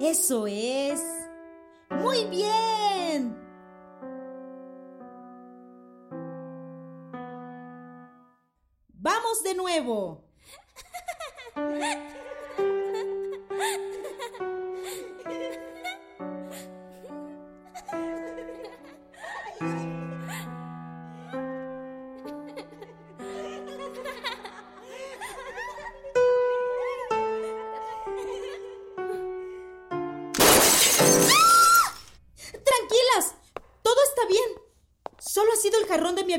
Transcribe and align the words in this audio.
Eso 0.00 0.46
es. 0.46 1.02
Muy 1.90 2.24
bien. 2.26 3.36
Vamos 8.92 9.42
de 9.42 9.54
nuevo. 9.54 10.24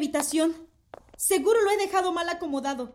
habitación. 0.08 0.56
Seguro 1.18 1.62
lo 1.62 1.72
he 1.72 1.78
dejado 1.78 2.14
mal 2.14 2.30
acomodado. 2.30 2.94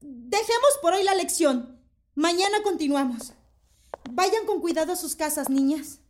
Dejemos 0.00 0.78
por 0.80 0.94
hoy 0.94 1.02
la 1.02 1.14
lección. 1.14 1.80
Mañana 2.14 2.62
continuamos. 2.62 3.32
Vayan 4.10 4.46
con 4.46 4.60
cuidado 4.60 4.92
a 4.92 4.96
sus 4.96 5.16
casas, 5.16 5.50
niñas. 5.50 6.00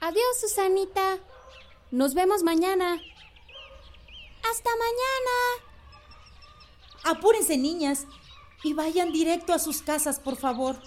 Adiós, 0.00 0.40
Susanita. 0.40 1.18
Nos 1.92 2.14
vemos 2.14 2.42
mañana. 2.42 2.94
Hasta 4.50 4.70
mañana. 4.70 5.36
Apúrense, 7.04 7.56
niñas, 7.56 8.06
y 8.64 8.74
vayan 8.74 9.12
directo 9.12 9.52
a 9.52 9.58
sus 9.58 9.82
casas, 9.82 10.18
por 10.18 10.36
favor. 10.36 10.80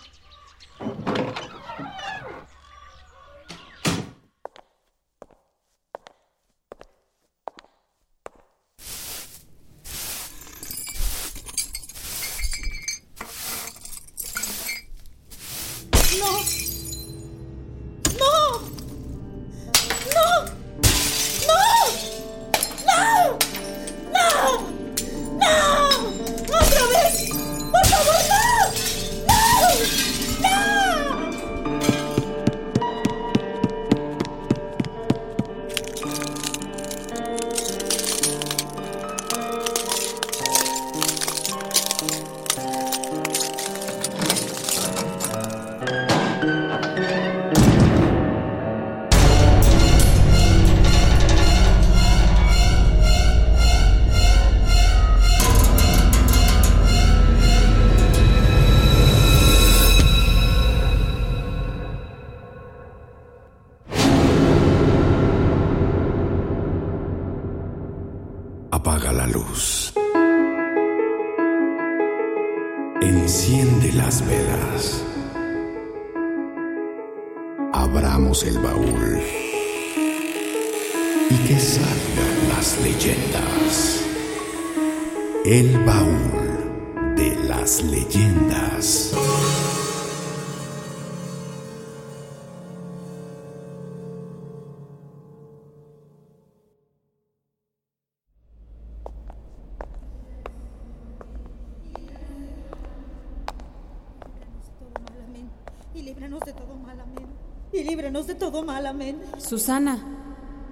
De 108.28 108.36
todo 108.36 108.64
mal, 108.64 108.86
amén. 108.86 109.20
Susana, 109.40 109.98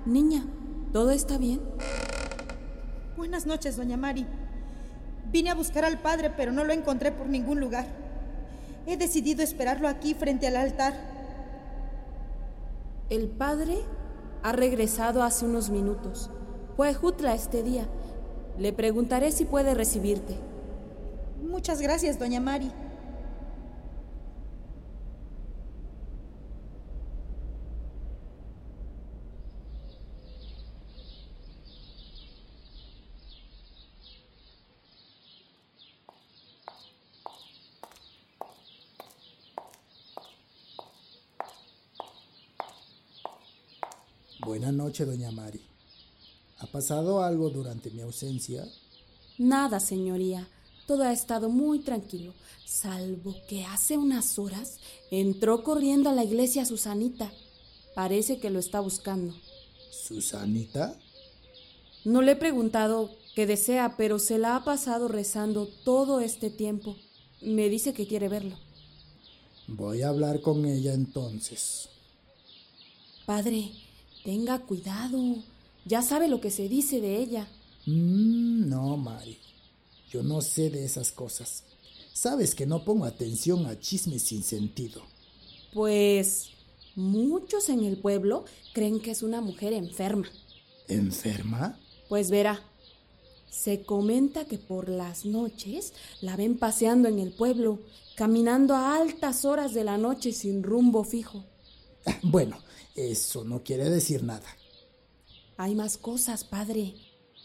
niña, 0.06 0.44
¿todo 0.94 1.12
está 1.12 1.38
bien? 1.38 1.60
Buenas 3.18 3.46
noches, 3.46 3.78
doña 3.78 3.98
Mari. 3.98 4.28
Vine 5.32 5.50
a 5.50 5.56
buscar 5.56 5.86
al 5.86 6.00
padre, 6.00 6.32
pero 6.36 6.52
no 6.52 6.64
lo 6.64 6.74
encontré 6.74 7.12
por 7.12 7.28
ningún 7.28 7.59
lugar. 7.59 7.88
He 8.86 8.98
decidido 8.98 9.42
esperarlo 9.42 9.88
aquí 9.88 10.14
frente 10.14 10.48
al 10.48 10.56
altar. 10.56 10.94
El 13.09 13.28
padre 13.28 13.80
ha 14.44 14.52
regresado 14.52 15.24
hace 15.24 15.46
unos 15.46 15.70
minutos. 15.70 16.30
Fue 16.76 16.94
Jutla 16.94 17.34
este 17.34 17.64
día. 17.64 17.88
Le 18.58 18.72
preguntaré 18.74 19.32
si 19.32 19.46
puede 19.46 19.74
recibirte. 19.74 20.36
Muchas 21.42 21.82
gracias, 21.82 22.20
doña 22.20 22.40
Mari. 22.40 22.72
Noches, 44.90 45.06
doña 45.06 45.30
Mari. 45.30 45.62
¿Ha 46.58 46.66
pasado 46.66 47.22
algo 47.22 47.52
durante 47.52 47.92
mi 47.92 48.02
ausencia? 48.02 48.68
Nada, 49.38 49.80
señoría. 49.80 50.48
Todo 50.88 51.04
ha 51.04 51.14
estado 51.14 51.48
muy 51.48 51.78
tranquilo, 51.78 52.34
salvo 52.66 53.36
que 53.48 53.66
hace 53.66 53.98
unas 53.98 54.40
horas 54.40 54.78
entró 55.12 55.64
corriendo 55.64 56.10
a 56.10 56.14
la 56.14 56.24
iglesia 56.24 56.66
Susanita. 56.66 57.32
Parece 57.94 58.40
que 58.40 58.50
lo 58.50 58.58
está 58.58 58.80
buscando. 58.80 59.36
¿Susanita? 59.92 60.98
No 62.04 62.24
le 62.24 62.32
he 62.32 62.36
preguntado 62.36 63.12
qué 63.36 63.46
desea, 63.46 63.96
pero 63.96 64.18
se 64.18 64.40
la 64.40 64.56
ha 64.56 64.64
pasado 64.64 65.08
rezando 65.08 65.68
todo 65.86 66.20
este 66.20 66.50
tiempo. 66.50 66.96
Me 67.42 67.70
dice 67.70 67.94
que 67.94 68.08
quiere 68.08 68.28
verlo. 68.28 68.58
Voy 69.68 70.02
a 70.02 70.10
hablar 70.10 70.42
con 70.42 70.66
ella 70.66 70.96
entonces. 70.96 71.90
Padre, 73.28 73.70
Tenga 74.24 74.60
cuidado. 74.60 75.36
Ya 75.86 76.02
sabe 76.02 76.28
lo 76.28 76.42
que 76.42 76.52
se 76.52 76.70
dice 76.70 77.02
de 77.02 77.18
ella. 77.18 77.48
Mm, 77.86 78.70
no, 78.70 78.98
Mari. 78.98 79.38
Yo 80.10 80.24
no 80.24 80.42
sé 80.42 80.70
de 80.70 80.86
esas 80.86 81.12
cosas. 81.12 81.64
Sabes 82.14 82.56
que 82.56 82.66
no 82.66 82.84
pongo 82.84 83.06
atención 83.06 83.66
a 83.66 83.80
chismes 83.80 84.24
sin 84.24 84.44
sentido. 84.44 85.04
Pues 85.74 86.50
muchos 86.96 87.70
en 87.70 87.84
el 87.84 87.98
pueblo 87.98 88.46
creen 88.74 89.00
que 89.00 89.12
es 89.12 89.24
una 89.24 89.40
mujer 89.40 89.74
enferma. 89.74 90.28
¿Enferma? 90.88 91.80
Pues 92.10 92.32
verá. 92.32 92.62
Se 93.50 93.84
comenta 93.84 94.46
que 94.46 94.58
por 94.58 94.90
las 94.90 95.26
noches 95.26 95.94
la 96.22 96.36
ven 96.36 96.58
paseando 96.58 97.08
en 97.08 97.20
el 97.20 97.32
pueblo, 97.32 97.80
caminando 98.16 98.76
a 98.76 98.98
altas 98.98 99.46
horas 99.46 99.74
de 99.74 99.84
la 99.84 99.98
noche 99.98 100.34
sin 100.34 100.64
rumbo 100.64 101.04
fijo. 101.04 101.46
Bueno, 102.24 102.58
eso 102.96 103.44
no 103.44 103.64
quiere 103.64 103.90
decir 103.90 104.24
nada. 104.24 104.47
Hay 105.58 105.76
más 105.76 105.97
cosas, 105.97 106.44
padre. 106.44 106.96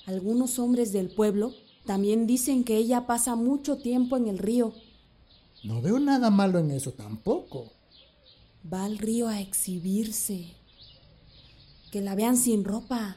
Algunos 0.06 0.58
hombres 0.58 0.92
del 0.92 1.10
pueblo 1.10 1.54
también 1.86 2.26
dicen 2.26 2.64
que 2.64 2.76
ella 2.76 3.06
pasa 3.06 3.36
mucho 3.36 3.78
tiempo 3.78 4.16
en 4.16 4.28
el 4.28 4.38
río. 4.38 4.74
No 5.62 5.80
veo 5.80 5.98
nada 5.98 6.30
malo 6.30 6.58
en 6.58 6.70
eso 6.70 6.92
tampoco. 6.92 7.72
Va 8.72 8.84
al 8.84 8.98
río 8.98 9.28
a 9.28 9.40
exhibirse. 9.40 10.54
Que 11.90 12.00
la 12.00 12.14
vean 12.14 12.36
sin 12.36 12.64
ropa. 12.64 13.16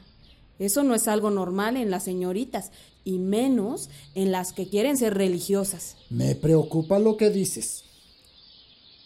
Eso 0.58 0.82
no 0.82 0.94
es 0.94 1.08
algo 1.08 1.30
normal 1.30 1.76
en 1.76 1.90
las 1.90 2.04
señoritas, 2.04 2.72
y 3.04 3.18
menos 3.18 3.88
en 4.14 4.32
las 4.32 4.52
que 4.52 4.68
quieren 4.68 4.96
ser 4.96 5.14
religiosas. 5.14 5.96
Me 6.10 6.34
preocupa 6.34 6.98
lo 6.98 7.16
que 7.16 7.30
dices. 7.30 7.84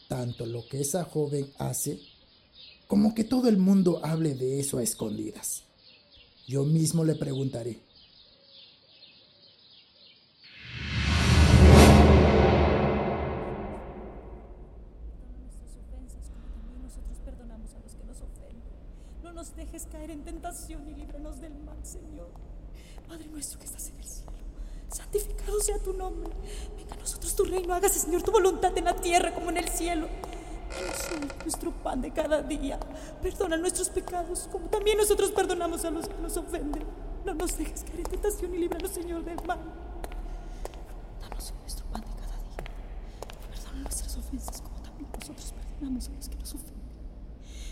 Tanto 0.08 0.46
lo 0.46 0.66
que 0.66 0.80
esa 0.80 1.04
joven 1.04 1.52
hace, 1.58 2.00
como 2.92 3.14
que 3.14 3.24
todo 3.24 3.48
el 3.48 3.56
mundo 3.56 4.02
hable 4.04 4.34
de 4.34 4.60
eso 4.60 4.76
a 4.76 4.82
escondidas. 4.82 5.62
Yo 6.46 6.62
mismo 6.62 7.04
le 7.04 7.14
preguntaré. 7.14 7.80
No 19.22 19.32
nos 19.32 19.56
dejes 19.56 19.86
caer 19.86 20.10
en 20.10 20.22
tentación 20.22 20.86
y 20.86 20.92
líbranos 20.92 21.40
del 21.40 21.54
mal, 21.64 21.78
Señor. 21.86 22.28
Padre 23.08 23.26
nuestro 23.28 23.58
que 23.58 23.64
estás 23.64 23.88
en 23.88 23.96
el 23.96 24.04
cielo, 24.04 24.32
santificado 24.94 25.58
sea 25.60 25.78
tu 25.78 25.94
nombre. 25.94 26.30
Venga 26.76 26.92
a 26.92 26.98
nosotros 26.98 27.34
tu 27.34 27.44
reino, 27.44 27.72
hágase, 27.72 28.00
Señor, 28.00 28.22
tu 28.22 28.32
voluntad 28.32 28.76
en 28.76 28.84
la 28.84 28.96
tierra 28.96 29.32
como 29.32 29.48
en 29.48 29.56
el 29.56 29.70
cielo. 29.70 30.08
Hoy 30.78 31.28
nuestro 31.44 31.70
pan 31.70 32.00
de 32.00 32.10
cada 32.10 32.42
día. 32.42 32.78
Perdona 33.22 33.56
nuestros 33.56 33.88
pecados, 33.90 34.48
como 34.50 34.68
también 34.68 34.98
nosotros 34.98 35.30
perdonamos 35.30 35.84
a 35.84 35.90
los 35.90 36.08
que 36.08 36.14
nos 36.20 36.36
ofenden. 36.36 36.84
No 37.24 37.34
nos 37.34 37.56
dejes 37.56 37.84
caer 37.84 38.00
en 38.00 38.06
tentación 38.06 38.54
y 38.54 38.58
líbranos, 38.58 38.90
Señor, 38.90 39.24
del 39.24 39.36
mal. 39.46 39.58
Danos 41.20 41.50
hoy 41.50 41.58
nuestro 41.60 41.86
pan 41.86 42.00
de 42.02 42.08
cada 42.08 42.36
día. 42.36 42.74
Perdona 43.50 43.82
nuestras 43.82 44.16
ofensas, 44.16 44.60
como 44.60 44.80
también 44.82 45.08
nosotros 45.12 45.52
perdonamos 45.52 46.08
a 46.08 46.12
los 46.12 46.28
que 46.28 46.36
nos 46.36 46.54
ofenden. 46.54 46.72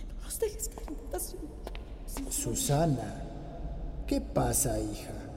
No 0.09 0.23
nos 0.23 0.39
dejes 0.39 0.69
caer 0.69 0.89
en 0.89 0.97
tentación. 0.97 1.43
Susana, 2.31 3.23
¿qué 4.07 4.21
pasa, 4.21 4.79
hija? 4.79 5.30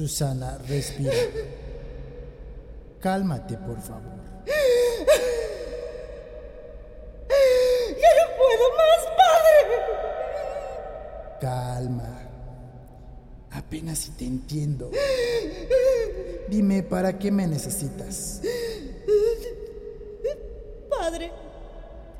Susana, 0.00 0.56
respira. 0.66 1.12
Cálmate, 3.00 3.58
por 3.58 3.78
favor. 3.82 4.18
Ya 8.00 8.10
no 8.16 8.24
puedo 8.38 8.64
más, 8.80 9.00
padre. 9.20 9.60
Calma. 11.38 12.12
Apenas 13.50 13.98
si 13.98 14.10
te 14.12 14.24
entiendo. 14.24 14.90
Dime, 16.48 16.82
¿para 16.82 17.18
qué 17.18 17.30
me 17.30 17.46
necesitas? 17.46 18.40
Padre. 20.88 21.30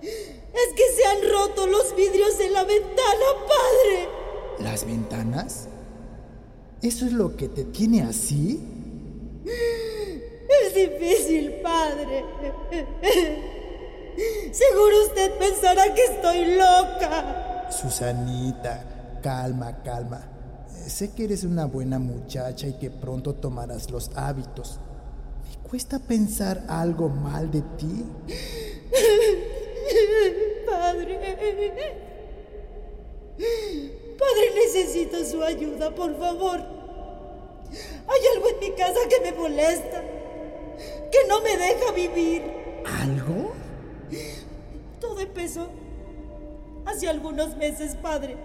Es 0.02 0.74
que 0.76 0.84
se 0.96 1.06
han 1.06 1.30
roto 1.32 1.66
los 1.66 1.96
vidrios 1.96 2.36
de 2.36 2.50
la 2.50 2.64
ventana, 2.64 3.26
padre. 3.48 4.06
¿Las 4.58 4.84
ventanas? 4.84 5.66
¿Eso 6.82 7.04
es 7.06 7.12
lo 7.12 7.36
que 7.36 7.48
te 7.48 7.64
tiene 7.64 8.02
así? 8.02 8.58
Es 9.44 10.74
difícil, 10.74 11.54
padre. 11.62 12.24
Seguro 14.52 15.04
usted 15.06 15.32
pensará 15.38 15.94
que 15.94 16.04
estoy 16.04 16.56
loca. 16.56 17.68
Susanita, 17.70 19.18
calma, 19.22 19.82
calma. 19.82 20.22
Eh, 20.86 20.90
Sé 20.90 21.12
que 21.12 21.24
eres 21.24 21.44
una 21.44 21.66
buena 21.66 21.98
muchacha 21.98 22.66
y 22.66 22.74
que 22.74 22.90
pronto 22.90 23.34
tomarás 23.34 23.90
los 23.90 24.10
hábitos. 24.16 24.80
Me 25.48 25.68
cuesta 25.68 25.98
pensar 25.98 26.64
algo 26.68 27.08
mal 27.08 27.50
de 27.50 27.62
ti. 27.78 28.04
Padre. 30.66 31.18
Padre, 34.20 34.54
necesito 34.54 35.24
su 35.24 35.42
ayuda, 35.42 35.94
por 35.94 36.16
favor. 36.18 36.60
Hay 38.08 38.20
algo 38.36 38.48
en 38.50 38.58
mi 38.60 38.76
casa 38.76 38.98
que 39.08 39.20
me 39.30 39.32
molesta, 39.36 40.02
que 41.10 41.18
no 41.28 41.40
me 41.40 41.56
deja 41.56 41.92
vivir. 41.92 42.42
¿Algo? 43.00 43.52
Todo 45.00 45.20
empezó 45.20 45.68
hace 46.84 47.08
algunos 47.08 47.56
meses, 47.56 47.94
padre, 47.94 48.36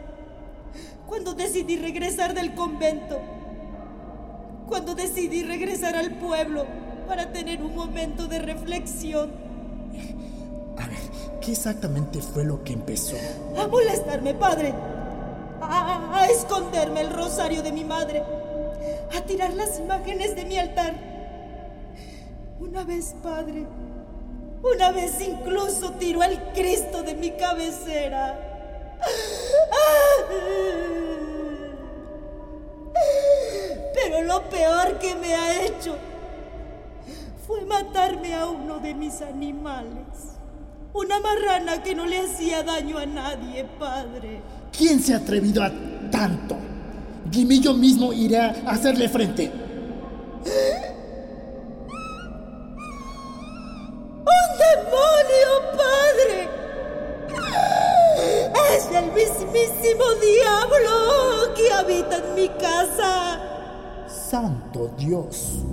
cuando 1.08 1.34
decidí 1.34 1.78
regresar 1.78 2.34
del 2.34 2.54
convento, 2.54 3.20
cuando 4.68 4.94
decidí 4.96 5.44
regresar 5.44 5.96
al 5.96 6.16
pueblo 6.20 6.66
para 7.08 7.32
tener 7.32 7.62
un 7.62 7.76
momento 7.76 8.28
de 8.28 8.40
reflexión, 8.40 9.32
A 10.78 10.88
ver, 10.88 10.98
¿qué 11.42 11.52
exactamente 11.54 12.22
fue 12.22 12.44
lo 12.44 12.64
que 12.64 12.74
empezó? 12.74 13.16
a 13.58 13.68
molestarme, 13.68 14.34
padre, 14.36 14.74
a, 15.70 16.28
esconderme 16.30 17.02
el 17.02 17.12
rosario 17.12 17.62
de 17.62 17.72
mi 17.72 17.84
madre, 17.84 18.24
a 19.16 19.22
tirar 19.22 19.54
las 19.54 19.80
imágenes 19.80 20.36
de 20.36 20.46
mi 20.46 20.58
altar. 20.58 20.94
Una 22.60 22.84
vez, 22.84 23.16
padre, 23.22 23.66
una 24.64 24.92
vez 24.92 25.22
incluso 25.22 25.92
tiró 25.92 26.24
el 26.24 26.40
Cristo 26.54 27.04
de 27.04 27.16
mi 27.16 27.32
cabecera. 27.32 28.40
Pero 33.94 34.22
lo 34.24 34.42
peor 34.50 34.98
que 35.00 35.16
me 35.16 35.36
ha 35.36 35.66
hecho 35.66 35.96
fue 37.46 37.62
matarme 37.66 38.34
a 38.34 38.48
uno 38.48 38.80
de 38.80 38.94
mis 38.94 39.22
animales. 39.22 40.36
Una 40.94 41.20
marrana 41.20 41.84
que 41.84 41.94
no 41.94 42.06
le 42.06 42.20
hacía 42.20 42.64
daño 42.64 42.98
a 42.98 43.06
nadie, 43.06 43.66
padre. 43.78 44.42
¿Quién 44.78 45.02
se 45.02 45.14
ha 45.14 45.18
atrevido 45.18 45.64
a 45.64 45.72
tanto? 46.12 46.58
Dime 47.32 47.60
yo 47.60 47.74
mismo 47.74 48.12
iré 48.12 48.38
a 48.38 48.50
hacerle 48.68 49.08
frente. 49.08 49.52
¡Un 54.26 54.48
demonio, 54.60 55.52
padre! 55.78 56.50
Es 58.76 58.86
el 58.92 59.12
mismísimo 59.14 60.04
diablo 60.22 61.54
que 61.56 61.72
habita 61.72 62.18
en 62.18 62.36
mi 62.36 62.50
casa. 62.50 63.40
Santo 64.08 64.92
Dios. 64.98 65.64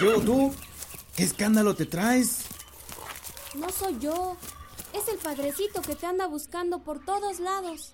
¿Qué 0.00 0.06
hubo 0.06 0.20
tú? 0.22 0.54
¿Qué 1.14 1.24
escándalo 1.24 1.74
te 1.74 1.84
traes? 1.84 2.44
No 3.54 3.68
soy 3.68 3.98
yo. 3.98 4.34
Es 4.94 5.06
el 5.08 5.18
padrecito 5.18 5.82
que 5.82 5.94
te 5.94 6.06
anda 6.06 6.26
buscando 6.26 6.82
por 6.82 7.04
todos 7.04 7.38
lados. 7.38 7.92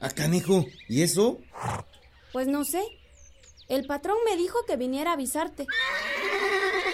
Acá, 0.00 0.24
canijo. 0.24 0.66
¿Y 0.88 1.02
eso? 1.02 1.38
Pues 2.32 2.48
no 2.48 2.64
sé. 2.64 2.82
El 3.68 3.86
patrón 3.86 4.16
me 4.28 4.36
dijo 4.36 4.58
que 4.66 4.76
viniera 4.76 5.10
a 5.10 5.14
avisarte. 5.14 5.68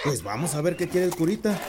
Pues 0.03 0.21
vamos 0.21 0.53
a 0.53 0.61
ver 0.61 0.77
qué 0.77 0.87
quiere 0.87 1.07
el 1.07 1.15
curita. 1.15 1.59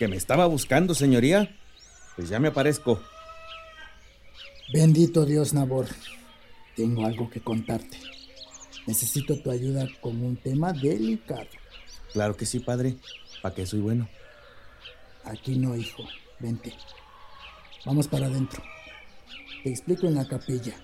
¿Que 0.00 0.08
me 0.08 0.16
estaba 0.16 0.46
buscando, 0.46 0.94
señoría? 0.94 1.54
Pues 2.16 2.30
ya 2.30 2.40
me 2.40 2.48
aparezco. 2.48 3.02
Bendito 4.72 5.26
Dios, 5.26 5.52
Nabor. 5.52 5.88
Tengo 6.74 7.04
algo 7.04 7.28
que 7.28 7.42
contarte. 7.42 7.98
Necesito 8.86 9.38
tu 9.42 9.50
ayuda 9.50 9.86
con 10.00 10.24
un 10.24 10.38
tema 10.38 10.72
delicado. 10.72 11.44
Claro 12.14 12.34
que 12.34 12.46
sí, 12.46 12.60
padre. 12.60 12.96
¿Para 13.42 13.54
qué 13.54 13.66
soy 13.66 13.80
bueno? 13.80 14.08
Aquí 15.24 15.58
no, 15.58 15.76
hijo. 15.76 16.02
Vente. 16.38 16.72
Vamos 17.84 18.08
para 18.08 18.24
adentro. 18.24 18.62
Te 19.62 19.68
explico 19.68 20.06
en 20.06 20.14
la 20.14 20.26
capilla. 20.26 20.76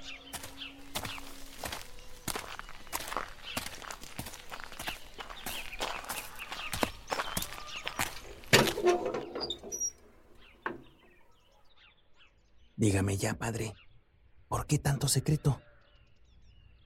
Dígame 12.86 13.16
ya, 13.16 13.34
padre. 13.34 13.74
¿Por 14.46 14.68
qué 14.68 14.78
tanto 14.78 15.08
secreto? 15.08 15.60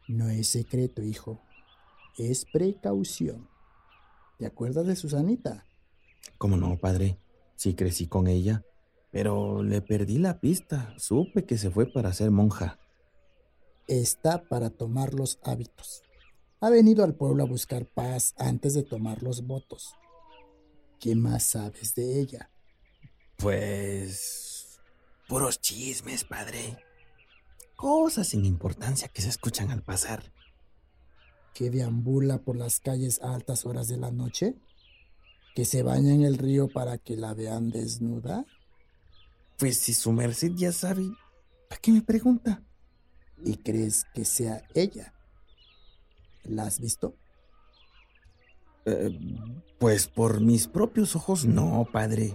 No 0.09 0.31
es 0.31 0.47
secreto, 0.47 1.03
hijo. 1.03 1.43
Es 2.17 2.47
precaución. 2.47 3.51
¿Te 4.39 4.47
acuerdas 4.47 4.87
de 4.87 4.97
Susanita? 4.97 5.67
¿Cómo 6.39 6.57
no, 6.57 6.79
padre? 6.79 7.19
Sí 7.55 7.75
crecí 7.75 8.07
con 8.07 8.29
ella, 8.29 8.65
pero 9.13 9.63
le 9.63 9.83
perdí 9.83 10.17
la 10.17 10.41
pista. 10.41 10.95
Supe 10.97 11.45
que 11.45 11.59
se 11.59 11.71
fue 11.71 11.85
para 11.85 12.15
ser 12.15 12.31
monja. 12.31 12.79
Está 13.87 14.43
para 14.49 14.71
tomar 14.71 15.13
los 15.13 15.39
hábitos. 15.43 16.03
Ha 16.61 16.71
venido 16.71 17.05
al 17.05 17.15
pueblo 17.15 17.43
a 17.43 17.47
buscar 17.47 17.85
paz 17.85 18.33
antes 18.39 18.73
de 18.73 18.85
tomar 18.85 19.23
los 19.23 19.47
votos. 19.47 19.93
¿Qué 20.99 21.15
más 21.15 21.43
sabes 21.43 21.95
de 21.95 22.21
ella? 22.21 22.51
Pues... 23.37 24.50
puros 25.31 25.61
chismes, 25.61 26.25
padre. 26.25 26.77
Cosas 27.77 28.27
sin 28.27 28.45
importancia 28.45 29.07
que 29.07 29.23
se 29.23 29.29
escuchan 29.29 29.71
al 29.71 29.81
pasar. 29.81 30.33
¿Que 31.55 31.71
deambula 31.71 32.39
por 32.39 32.57
las 32.57 32.81
calles 32.81 33.23
a 33.23 33.33
altas 33.33 33.65
horas 33.65 33.87
de 33.87 33.97
la 33.97 34.11
noche? 34.11 34.57
¿Que 35.55 35.65
se 35.65 35.85
baña 35.85 36.13
en 36.13 36.23
el 36.23 36.37
río 36.37 36.69
para 36.69 36.99
que 36.99 37.17
la 37.17 37.33
vean 37.33 37.71
desnuda? 37.71 38.45
Pues 39.57 39.79
si 39.79 39.95
su 39.95 40.11
merced 40.11 40.51
ya 40.57 40.73
sabe, 40.73 41.09
¿para 41.69 41.81
qué 41.81 41.93
me 41.93 42.03
pregunta? 42.03 42.65
¿Y 43.45 43.59
crees 43.59 44.05
que 44.13 44.25
sea 44.25 44.65
ella? 44.75 45.15
¿La 46.43 46.65
has 46.65 46.81
visto? 46.81 47.15
Eh, 48.85 49.17
pues 49.79 50.09
por 50.09 50.41
mis 50.41 50.67
propios 50.67 51.15
ojos 51.15 51.45
no, 51.45 51.87
padre. 51.93 52.35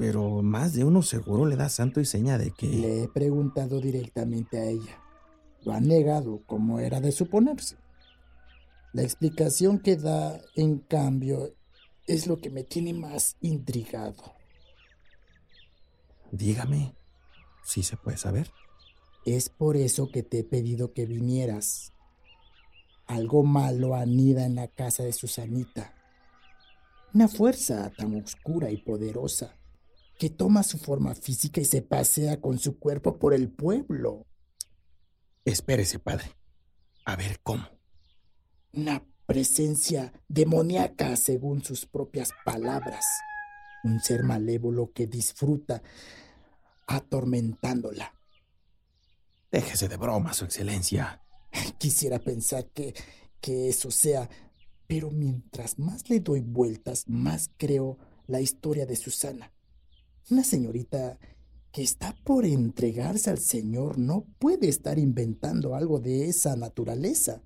Pero 0.00 0.40
más 0.40 0.72
de 0.72 0.82
uno 0.82 1.02
seguro 1.02 1.44
le 1.44 1.56
da 1.56 1.68
santo 1.68 2.00
y 2.00 2.06
seña 2.06 2.38
de 2.38 2.52
que... 2.52 2.66
Le 2.66 3.02
he 3.02 3.08
preguntado 3.08 3.82
directamente 3.82 4.58
a 4.58 4.64
ella. 4.64 4.98
Lo 5.62 5.72
ha 5.72 5.80
negado, 5.80 6.40
como 6.46 6.80
era 6.80 7.02
de 7.02 7.12
suponerse. 7.12 7.76
La 8.94 9.02
explicación 9.02 9.78
que 9.78 9.96
da, 9.96 10.40
en 10.56 10.78
cambio, 10.78 11.54
es 12.06 12.26
lo 12.26 12.40
que 12.40 12.48
me 12.48 12.64
tiene 12.64 12.94
más 12.94 13.36
intrigado. 13.42 14.36
Dígame, 16.32 16.94
si 17.62 17.82
se 17.82 17.98
puede 17.98 18.16
saber. 18.16 18.50
Es 19.26 19.50
por 19.50 19.76
eso 19.76 20.10
que 20.10 20.22
te 20.22 20.38
he 20.38 20.44
pedido 20.44 20.94
que 20.94 21.04
vinieras. 21.04 21.92
Algo 23.06 23.42
malo 23.42 23.94
anida 23.94 24.46
en 24.46 24.54
la 24.54 24.68
casa 24.68 25.02
de 25.02 25.12
Susanita. 25.12 25.92
Una 27.12 27.28
fuerza 27.28 27.92
tan 27.94 28.14
oscura 28.14 28.70
y 28.70 28.78
poderosa 28.78 29.59
que 30.20 30.28
toma 30.28 30.62
su 30.62 30.76
forma 30.76 31.14
física 31.14 31.62
y 31.62 31.64
se 31.64 31.80
pasea 31.80 32.42
con 32.42 32.58
su 32.58 32.78
cuerpo 32.78 33.18
por 33.18 33.32
el 33.32 33.48
pueblo. 33.48 34.26
Espérese, 35.46 35.98
padre. 35.98 36.36
A 37.06 37.16
ver 37.16 37.40
cómo. 37.42 37.66
Una 38.74 39.02
presencia 39.24 40.12
demoníaca, 40.28 41.16
según 41.16 41.64
sus 41.64 41.86
propias 41.86 42.32
palabras. 42.44 43.02
Un 43.82 43.98
ser 44.00 44.22
malévolo 44.22 44.92
que 44.92 45.06
disfruta 45.06 45.82
atormentándola. 46.86 48.12
Déjese 49.50 49.88
de 49.88 49.96
broma, 49.96 50.34
Su 50.34 50.44
Excelencia. 50.44 51.22
Quisiera 51.78 52.18
pensar 52.18 52.66
que, 52.66 52.92
que 53.40 53.70
eso 53.70 53.90
sea, 53.90 54.28
pero 54.86 55.10
mientras 55.10 55.78
más 55.78 56.10
le 56.10 56.20
doy 56.20 56.40
vueltas, 56.40 57.08
más 57.08 57.50
creo 57.56 57.96
la 58.26 58.42
historia 58.42 58.84
de 58.84 58.96
Susana. 58.96 59.50
Una 60.30 60.44
señorita 60.44 61.18
que 61.72 61.82
está 61.82 62.14
por 62.24 62.44
entregarse 62.44 63.30
al 63.30 63.38
Señor 63.38 63.98
no 63.98 64.26
puede 64.38 64.68
estar 64.68 64.96
inventando 64.96 65.74
algo 65.74 65.98
de 65.98 66.28
esa 66.28 66.54
naturaleza. 66.54 67.42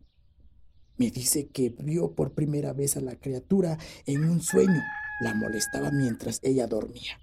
Me 0.99 1.11
dice 1.11 1.49
que 1.49 1.71
vio 1.71 2.15
por 2.15 2.35
primera 2.35 2.75
vez 2.75 2.99
a 2.99 3.01
la 3.01 3.17
criatura 3.17 3.79
en 4.05 4.25
un 4.25 4.43
sueño. 4.43 4.83
La 5.23 5.33
molestaba 5.33 5.91
mientras 5.93 6.41
ella 6.43 6.67
dormía. 6.67 7.19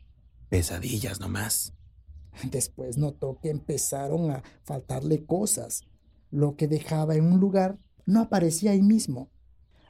Pesadillas 0.49 1.19
nomás. 1.19 1.73
Después 2.49 2.97
notó 2.97 3.37
que 3.39 3.51
empezaron 3.51 4.31
a 4.31 4.43
faltarle 4.63 5.25
cosas. 5.25 5.83
Lo 6.31 6.55
que 6.55 6.67
dejaba 6.67 7.15
en 7.15 7.25
un 7.25 7.39
lugar 7.39 7.77
no 8.07 8.21
aparecía 8.21 8.71
ahí 8.71 8.81
mismo. 8.81 9.29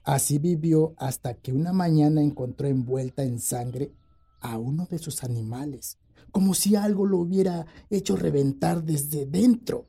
Así 0.03 0.37
vivió 0.37 0.95
hasta 0.97 1.35
que 1.35 1.53
una 1.53 1.71
mañana 1.71 2.21
encontró 2.21 2.67
envuelta 2.67 3.23
en 3.23 3.39
sangre 3.39 3.93
a 4.41 4.57
uno 4.57 4.88
de 4.89 5.00
sus 5.00 5.24
animales, 5.24 5.98
como 6.31 6.53
si 6.53 6.75
algo 6.75 7.05
lo 7.05 7.19
hubiera 7.19 7.65
hecho 7.89 8.15
reventar 8.15 8.83
desde 8.83 9.25
dentro. 9.25 9.88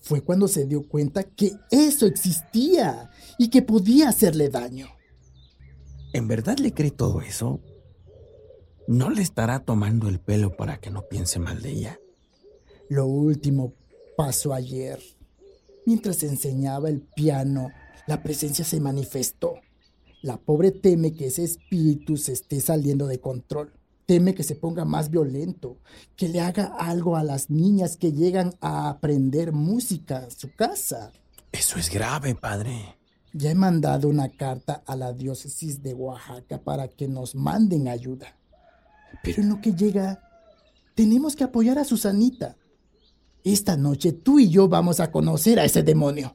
Fue 0.00 0.22
cuando 0.22 0.48
se 0.48 0.66
dio 0.66 0.88
cuenta 0.88 1.22
que 1.22 1.52
eso 1.70 2.06
existía 2.06 3.10
y 3.38 3.48
que 3.48 3.62
podía 3.62 4.08
hacerle 4.08 4.48
daño. 4.48 4.88
¿En 6.12 6.28
verdad 6.28 6.58
le 6.58 6.72
cree 6.72 6.90
todo 6.90 7.20
eso? 7.20 7.60
¿No 8.88 9.10
le 9.10 9.22
estará 9.22 9.60
tomando 9.60 10.08
el 10.08 10.18
pelo 10.18 10.56
para 10.56 10.78
que 10.78 10.90
no 10.90 11.06
piense 11.08 11.38
mal 11.38 11.62
de 11.62 11.70
ella? 11.70 12.00
Lo 12.88 13.06
último 13.06 13.74
pasó 14.16 14.52
ayer. 14.52 15.00
Mientras 15.86 16.22
enseñaba 16.22 16.88
el 16.88 17.00
piano, 17.00 17.70
la 18.06 18.22
presencia 18.22 18.64
se 18.64 18.80
manifestó. 18.80 19.54
La 20.22 20.36
pobre 20.36 20.70
teme 20.70 21.12
que 21.12 21.26
ese 21.26 21.42
espíritu 21.42 22.16
se 22.16 22.32
esté 22.32 22.60
saliendo 22.60 23.08
de 23.08 23.18
control. 23.18 23.72
Teme 24.06 24.34
que 24.34 24.44
se 24.44 24.54
ponga 24.54 24.84
más 24.84 25.10
violento, 25.10 25.78
que 26.16 26.28
le 26.28 26.40
haga 26.40 26.66
algo 26.78 27.16
a 27.16 27.24
las 27.24 27.50
niñas 27.50 27.96
que 27.96 28.12
llegan 28.12 28.54
a 28.60 28.88
aprender 28.88 29.52
música 29.52 30.24
en 30.24 30.30
su 30.30 30.54
casa. 30.54 31.12
Eso 31.50 31.78
es 31.78 31.90
grave, 31.90 32.36
padre. 32.36 32.96
Ya 33.32 33.50
he 33.50 33.54
mandado 33.54 34.08
una 34.08 34.28
carta 34.28 34.82
a 34.86 34.94
la 34.94 35.12
diócesis 35.12 35.82
de 35.82 35.94
Oaxaca 35.94 36.62
para 36.62 36.86
que 36.88 37.08
nos 37.08 37.34
manden 37.34 37.88
ayuda. 37.88 38.38
Pero 39.24 39.42
en 39.42 39.48
lo 39.48 39.60
que 39.60 39.72
llega, 39.72 40.22
tenemos 40.94 41.34
que 41.34 41.44
apoyar 41.44 41.78
a 41.78 41.84
Susanita. 41.84 42.56
Esta 43.42 43.76
noche 43.76 44.12
tú 44.12 44.38
y 44.38 44.50
yo 44.50 44.68
vamos 44.68 45.00
a 45.00 45.10
conocer 45.10 45.58
a 45.58 45.64
ese 45.64 45.82
demonio. 45.82 46.34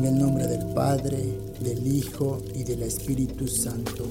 En 0.00 0.06
el 0.06 0.18
nombre 0.18 0.46
del 0.46 0.64
Padre, 0.72 1.18
del 1.60 1.86
Hijo 1.86 2.42
y 2.54 2.64
del 2.64 2.84
Espíritu 2.84 3.46
Santo. 3.46 4.06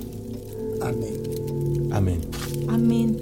Amén. 0.84 1.90
Amén. 1.92 2.22
Amén. 2.68 3.18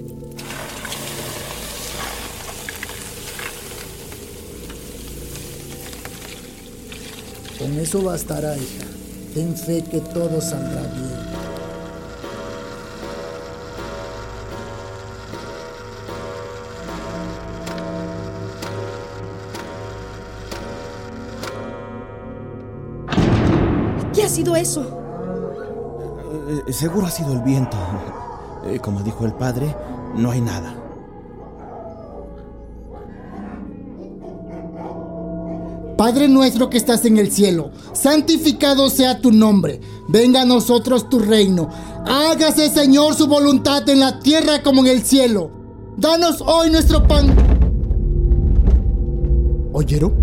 Con 7.58 7.78
eso 7.78 8.02
bastará, 8.02 8.54
hija. 8.54 8.86
Ten 9.32 9.56
fe 9.56 9.82
que 9.90 10.00
todo 10.00 10.38
saldrá 10.42 10.82
bien. 10.82 11.27
Sido 24.38 24.54
eso? 24.54 24.82
Eh, 26.68 26.72
seguro 26.72 27.06
ha 27.06 27.10
sido 27.10 27.32
el 27.32 27.40
viento. 27.40 27.76
Eh, 28.66 28.78
como 28.78 29.00
dijo 29.00 29.24
el 29.26 29.32
padre, 29.32 29.74
no 30.14 30.30
hay 30.30 30.40
nada. 30.40 30.74
Padre 35.96 36.28
nuestro 36.28 36.70
que 36.70 36.76
estás 36.76 37.04
en 37.04 37.18
el 37.18 37.32
cielo, 37.32 37.72
santificado 37.92 38.88
sea 38.88 39.20
tu 39.20 39.32
nombre. 39.32 39.80
Venga 40.06 40.42
a 40.42 40.44
nosotros 40.44 41.08
tu 41.08 41.18
reino. 41.18 41.68
Hágase, 42.06 42.70
Señor, 42.70 43.16
su 43.16 43.26
voluntad 43.26 43.88
en 43.88 43.98
la 43.98 44.20
tierra 44.20 44.62
como 44.62 44.82
en 44.82 44.86
el 44.86 45.02
cielo. 45.02 45.50
Danos 45.96 46.40
hoy 46.46 46.70
nuestro 46.70 47.02
pan. 47.08 47.34
¿Oyeron? 49.72 50.14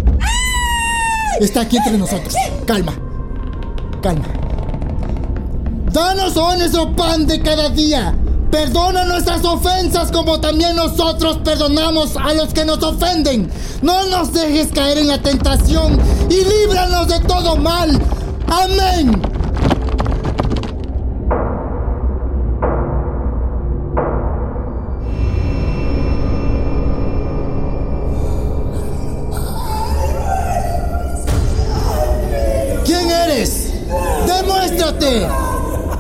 Está 1.42 1.62
aquí 1.62 1.76
entre 1.76 1.98
nosotros. 1.98 2.34
Calma. 2.66 3.05
Danos 5.92 6.38
hoy 6.38 6.60
nuestro 6.60 6.96
pan 6.96 7.26
de 7.26 7.42
cada 7.42 7.70
día. 7.70 8.16
Perdona 8.52 9.04
nuestras 9.04 9.44
ofensas 9.44 10.12
como 10.12 10.40
también 10.40 10.76
nosotros 10.76 11.40
perdonamos 11.44 12.16
a 12.16 12.36
los 12.36 12.54
que 12.54 12.66
nos 12.66 12.84
ofenden. 12.84 13.50
No 13.82 14.06
nos 14.06 14.32
dejes 14.32 14.68
caer 14.68 15.00
en 15.00 15.08
la 15.08 15.18
tentación 15.18 16.00
y 16.30 16.36
líbranos 16.36 17.08
de 17.08 17.20
todo 17.22 17.56
mal. 17.56 18.00
Amén. 18.48 19.35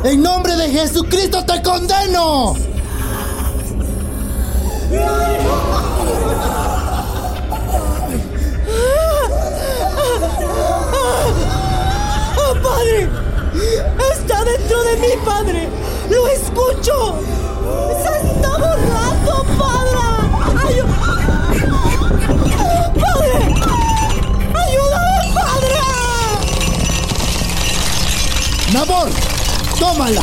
En 0.05 0.21
nombre 0.21 0.55
de 0.55 0.69
Jesucristo 0.69 1.43
te 1.45 1.61
condeno. 1.63 2.53
¡Oh, 12.37 12.53
Padre! 12.61 13.09
¡Está 14.13 14.43
dentro 14.43 14.83
de 14.83 14.97
mí, 14.97 15.07
Padre! 15.25 15.69
¡Lo 16.09 16.27
escucho! 16.27 17.19
¡Se 18.03 18.27
está 18.27 18.49
borrando, 18.57 19.45
Padre! 19.57 19.99
¡Ayu- 20.65 20.87
¡Padre! 23.01 23.37
¡Ayúdame, 24.53 25.33
Padre! 25.33 25.79
Nabor, 28.73 29.09
tómala. 29.85 30.21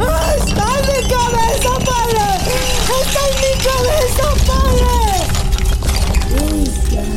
¡Ah, 0.00 0.34
¡Está 0.36 0.64
en 0.76 0.84
mi 0.92 1.00
cabeza, 1.14 1.72
Padre! 1.90 2.26
¡Está 3.00 3.20
en 3.28 3.34
mi 3.44 3.52
cabeza, 3.68 4.26
Padre! 4.50 4.96
Usted 6.62 7.10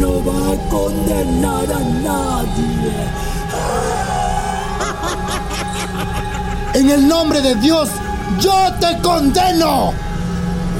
no 0.00 0.10
va 0.26 0.40
a 0.52 0.56
condenar 0.70 1.68
a 1.72 1.80
nadie. 2.08 2.96
En 6.74 6.90
el 6.90 7.08
nombre 7.08 7.40
de 7.40 7.54
Dios, 7.56 7.88
yo 8.40 8.72
te 8.80 9.00
condeno. 9.02 9.92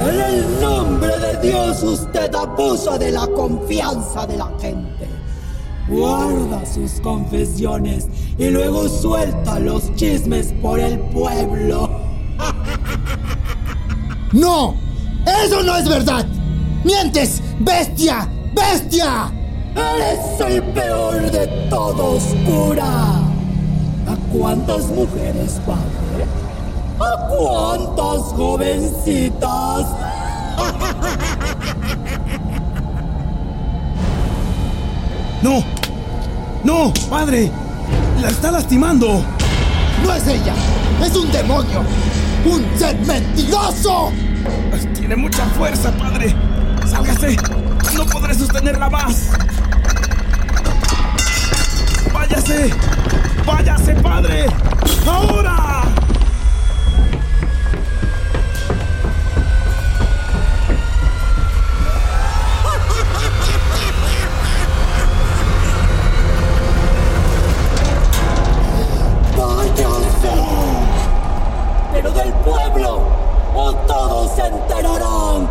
En 0.01 0.21
el 0.21 0.61
nombre 0.61 1.17
de 1.17 1.37
Dios 1.41 1.83
usted 1.83 2.33
abusa 2.33 2.97
de 2.97 3.11
la 3.11 3.27
confianza 3.27 4.25
de 4.25 4.37
la 4.37 4.49
gente. 4.61 4.78
Guarda 5.89 6.63
sus 6.65 7.01
confesiones 7.01 8.07
y 8.37 8.49
luego 8.49 8.87
suelta 8.87 9.59
los 9.59 9.93
chismes 9.95 10.53
por 10.61 10.79
el 10.79 10.99
pueblo. 10.99 11.89
No, 14.31 14.75
eso 15.25 15.63
no 15.63 15.75
es 15.75 15.89
verdad. 15.89 16.23
Mientes, 16.83 17.41
bestia, 17.61 18.29
bestia. 18.53 19.31
Eres 19.75 20.39
el 20.39 20.61
peor 20.71 21.31
de 21.31 21.47
todos, 21.67 22.21
cura. 22.45 23.15
¿A 24.05 24.15
cuántas 24.31 24.85
mujeres, 24.89 25.59
padre? 25.65 26.25
¿A 26.99 27.27
cuántas 27.27 28.21
jovencitas? 28.33 29.87
No, 35.41 35.63
no, 36.63 36.93
padre, 37.09 37.51
la 38.21 38.29
está 38.29 38.51
lastimando. 38.51 39.23
No 40.03 40.13
es 40.13 40.27
ella, 40.27 40.53
es 41.03 41.15
un 41.15 41.31
demonio. 41.31 41.83
Un 42.45 42.63
ser 42.77 42.97
mentiroso. 43.05 44.11
Tiene 44.97 45.15
mucha 45.15 45.45
fuerza, 45.57 45.91
padre. 45.91 46.35
Sálgase, 46.85 47.37
no 47.95 48.05
podré 48.05 48.33
sostenerla 48.33 48.89
más. 48.89 49.29
Váyase, 52.13 52.73
váyase, 53.45 53.93
padre. 53.95 54.45
Ahora. 55.05 55.88
Pueblo, 72.49 73.01
o 73.55 73.73
todos 73.73 74.31
se 74.31 74.47
enterarán. 74.47 75.47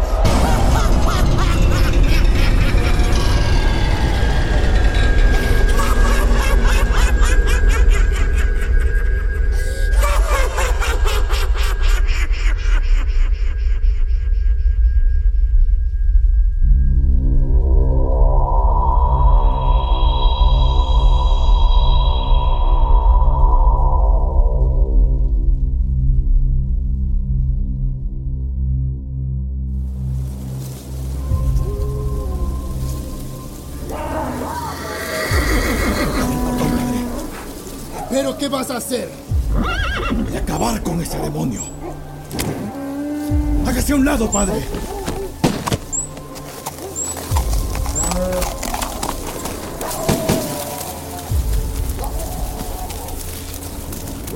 Vas 38.49 38.71
a 38.71 38.77
hacer? 38.79 39.11
Y 40.33 40.37
acabar 40.37 40.83
con 40.83 41.01
ese 41.01 41.19
demonio. 41.19 41.63
Hágase 43.67 43.93
a 43.93 43.97
un 43.97 44.05
lado, 44.05 44.31
padre. 44.31 44.63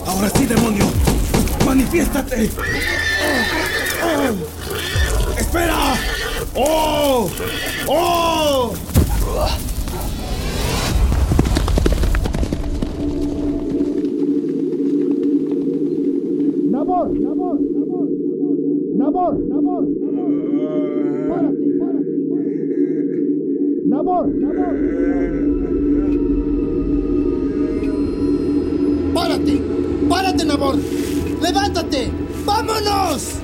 Ahora 0.07 0.31
sí, 0.37 0.47
demonio. 0.47 0.85
Manifiéstate. 1.65 2.51
¡Espera! 5.39 5.95
¡Oh! 6.55 7.31
¡Oh! 7.87 8.75
Nabor, 17.11 17.59
Nabor, 17.61 18.09
Nabor, 18.95 19.35
Nabor. 19.49 19.85
Párate, 21.29 21.67
párate. 21.81 22.15
Nabor. 23.87 24.27
Párate, 29.15 29.55
párate, 30.09 30.45
Nabor. 30.45 30.77
Levántate. 31.43 32.11
¡Vámonos! 32.45 33.23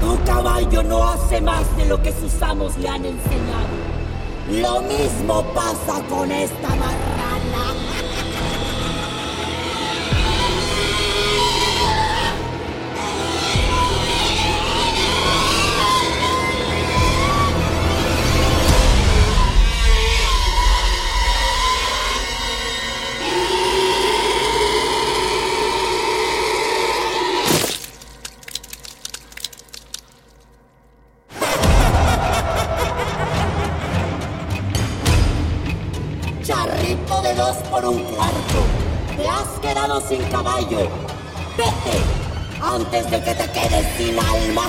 Tu 0.00 0.24
caballo 0.24 0.82
no 0.84 1.02
hace 1.02 1.40
más 1.40 1.76
de 1.76 1.86
lo 1.86 2.00
que 2.00 2.12
sus 2.12 2.40
amos 2.42 2.78
le 2.78 2.88
han 2.88 3.04
enseñado. 3.04 3.66
Lo 4.62 4.82
mismo 4.82 5.42
pasa 5.52 6.00
con 6.08 6.30
esta 6.30 6.68
marrana. 6.68 7.07
Un 37.88 38.02
cuarto. 38.04 38.58
Te 39.16 39.26
has 39.26 39.48
quedado 39.60 40.00
sin 40.00 40.22
caballo. 40.24 40.88
Vete 41.56 41.98
antes 42.60 43.10
de 43.10 43.22
que 43.22 43.34
te 43.34 43.50
quedes 43.50 43.86
sin 43.96 44.18
alma. 44.18 44.64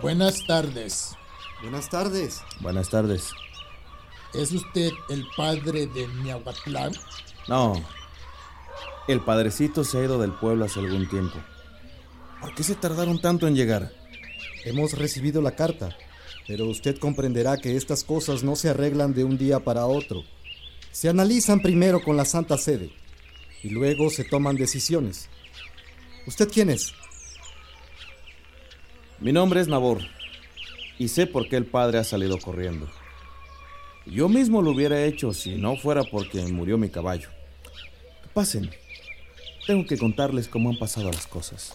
Buenas 0.00 0.46
tardes. 0.46 1.16
Buenas 1.60 1.90
tardes. 1.90 2.40
Buenas 2.60 2.88
tardes. 2.88 3.30
¿Es 4.32 4.52
usted 4.52 4.92
el 5.08 5.26
padre 5.36 5.86
de 5.88 6.06
Miahuatlán? 6.06 6.92
No. 7.48 7.72
El 9.08 9.20
padrecito 9.20 9.82
se 9.82 9.98
ha 9.98 10.04
ido 10.04 10.20
del 10.20 10.32
pueblo 10.32 10.66
hace 10.66 10.78
algún 10.78 11.08
tiempo. 11.08 11.36
¿Por 12.40 12.54
qué 12.54 12.62
se 12.62 12.76
tardaron 12.76 13.20
tanto 13.20 13.48
en 13.48 13.56
llegar? 13.56 13.90
Hemos 14.64 14.92
recibido 14.92 15.42
la 15.42 15.56
carta, 15.56 15.96
pero 16.46 16.66
usted 16.66 16.98
comprenderá 16.98 17.56
que 17.56 17.76
estas 17.76 18.04
cosas 18.04 18.44
no 18.44 18.54
se 18.54 18.68
arreglan 18.68 19.14
de 19.14 19.24
un 19.24 19.36
día 19.36 19.58
para 19.58 19.86
otro. 19.86 20.22
Se 20.92 21.08
analizan 21.08 21.60
primero 21.60 22.02
con 22.02 22.16
la 22.16 22.24
Santa 22.24 22.56
Sede 22.56 22.92
y 23.64 23.70
luego 23.70 24.10
se 24.10 24.22
toman 24.22 24.56
decisiones. 24.56 25.28
¿Usted 26.26 26.48
quién 26.52 26.70
es? 26.70 26.92
Mi 29.20 29.32
nombre 29.32 29.60
es 29.60 29.66
Nabor 29.66 29.98
y 30.96 31.08
sé 31.08 31.26
por 31.26 31.48
qué 31.48 31.56
el 31.56 31.66
padre 31.66 31.98
ha 31.98 32.04
salido 32.04 32.38
corriendo. 32.38 32.88
Yo 34.06 34.28
mismo 34.28 34.62
lo 34.62 34.70
hubiera 34.70 35.04
hecho 35.04 35.34
si 35.34 35.56
no 35.56 35.76
fuera 35.76 36.04
porque 36.04 36.40
murió 36.42 36.78
mi 36.78 36.88
caballo. 36.88 37.28
Pasen. 38.32 38.70
Tengo 39.66 39.84
que 39.86 39.98
contarles 39.98 40.46
cómo 40.46 40.70
han 40.70 40.78
pasado 40.78 41.10
las 41.10 41.26
cosas. 41.26 41.74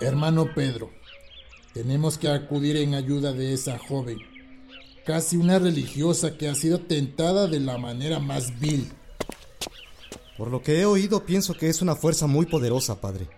Hermano 0.00 0.54
Pedro, 0.54 0.90
tenemos 1.74 2.16
que 2.16 2.28
acudir 2.28 2.76
en 2.76 2.94
ayuda 2.94 3.34
de 3.34 3.52
esa 3.52 3.78
joven, 3.78 4.18
casi 5.04 5.36
una 5.36 5.58
religiosa 5.58 6.38
que 6.38 6.48
ha 6.48 6.54
sido 6.54 6.80
tentada 6.80 7.46
de 7.46 7.60
la 7.60 7.76
manera 7.76 8.18
más 8.18 8.58
vil. 8.58 8.90
Por 10.38 10.50
lo 10.50 10.62
que 10.62 10.80
he 10.80 10.86
oído, 10.86 11.26
pienso 11.26 11.52
que 11.52 11.68
es 11.68 11.82
una 11.82 11.96
fuerza 11.96 12.26
muy 12.26 12.46
poderosa, 12.46 12.98
padre. 12.98 13.28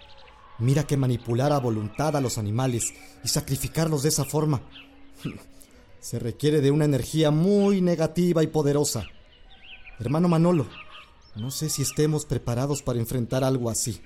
Mira 0.61 0.85
que 0.85 0.96
manipular 0.96 1.53
a 1.53 1.59
voluntad 1.59 2.14
a 2.14 2.20
los 2.20 2.38
animales 2.38 2.94
y 3.25 3.29
sacrificarlos 3.29 4.05
de 4.05 4.11
esa 4.11 4.25
forma 4.25 4.62
se 6.01 6.20
requiere 6.20 6.61
de 6.61 6.70
una 6.70 6.85
energía 6.85 7.33
muy 7.33 7.81
negativa 7.81 8.44
y 8.44 8.46
poderosa. 8.46 9.09
Hermano 9.98 10.29
Manolo, 10.29 10.68
no 11.35 11.51
sé 11.51 11.68
si 11.68 11.83
estemos 11.83 12.25
preparados 12.25 12.83
para 12.83 13.01
enfrentar 13.01 13.42
algo 13.42 13.68
así. 13.68 14.01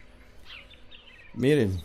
Miren, 1.34 1.82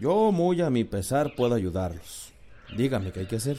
yo 0.00 0.32
muy 0.32 0.60
a 0.60 0.70
mi 0.70 0.84
pesar 0.84 1.34
puedo 1.34 1.54
ayudarlos. 1.54 2.32
Dígame 2.76 3.12
qué 3.12 3.20
hay 3.20 3.26
que 3.26 3.36
hacer. 3.36 3.58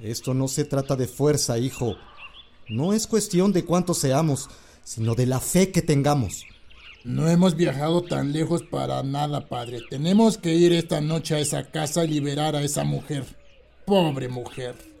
Esto 0.00 0.34
no 0.34 0.48
se 0.48 0.64
trata 0.64 0.96
de 0.96 1.06
fuerza, 1.06 1.58
hijo. 1.58 1.96
No 2.68 2.92
es 2.92 3.06
cuestión 3.06 3.52
de 3.52 3.64
cuántos 3.64 3.98
seamos, 3.98 4.48
sino 4.84 5.14
de 5.14 5.26
la 5.26 5.40
fe 5.40 5.70
que 5.70 5.82
tengamos. 5.82 6.44
No 7.04 7.28
hemos 7.28 7.56
viajado 7.56 8.02
tan 8.02 8.32
lejos 8.32 8.62
para 8.62 9.02
nada, 9.02 9.48
padre. 9.48 9.80
Tenemos 9.90 10.38
que 10.38 10.54
ir 10.54 10.72
esta 10.72 11.00
noche 11.00 11.34
a 11.34 11.40
esa 11.40 11.70
casa 11.70 12.04
y 12.04 12.08
liberar 12.08 12.54
a 12.54 12.62
esa 12.62 12.84
mujer. 12.84 13.24
Pobre 13.84 14.28
mujer. 14.28 14.91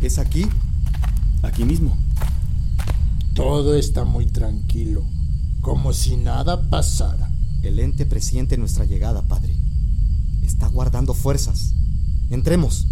¿Es 0.00 0.18
aquí? 0.18 0.46
Aquí 1.42 1.64
mismo. 1.64 1.96
Todo 3.34 3.74
está 3.74 4.04
muy 4.04 4.26
tranquilo, 4.26 5.04
como 5.60 5.92
si 5.92 6.16
nada 6.16 6.70
pasara. 6.70 7.30
El 7.62 7.78
ente 7.78 8.06
presiente 8.06 8.56
nuestra 8.56 8.86
llegada, 8.86 9.22
padre. 9.22 9.54
Está 10.42 10.68
guardando 10.68 11.12
fuerzas. 11.12 11.74
Entremos. 12.30 12.86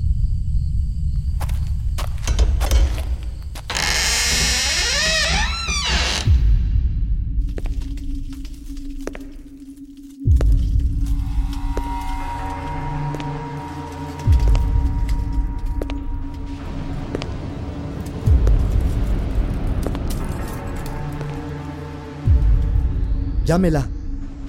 Llámela. 23.48 23.86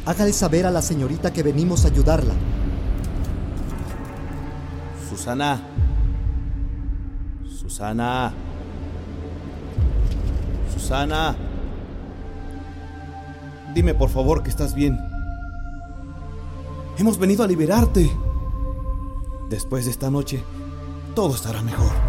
Hágale 0.05 0.33
saber 0.33 0.65
a 0.65 0.71
la 0.71 0.81
señorita 0.81 1.31
que 1.31 1.41
venimos 1.41 1.85
a 1.85 1.87
ayudarla. 1.87 2.33
Susana. 5.09 5.61
Susana. 7.47 8.33
Susana. 10.73 11.37
Dime 13.73 13.93
por 13.93 14.09
favor 14.09 14.43
que 14.43 14.49
estás 14.49 14.75
bien. 14.75 14.99
Hemos 16.97 17.17
venido 17.17 17.45
a 17.45 17.47
liberarte. 17.47 18.11
Después 19.49 19.85
de 19.85 19.91
esta 19.91 20.11
noche, 20.11 20.43
todo 21.15 21.35
estará 21.35 21.61
mejor. 21.61 22.08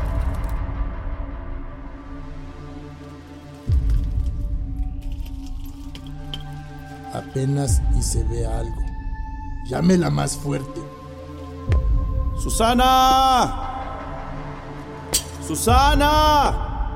Apenas 7.30 7.80
y 7.96 8.02
se 8.02 8.24
ve 8.24 8.44
algo. 8.44 8.82
Llámela 9.68 10.10
más 10.10 10.36
fuerte. 10.36 10.80
Susana. 12.42 13.54
Susana. 15.46 16.90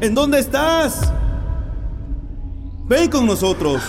¿En 0.00 0.14
dónde 0.14 0.38
estás? 0.38 1.12
Ven 2.84 3.10
con 3.10 3.26
nosotros. 3.26 3.82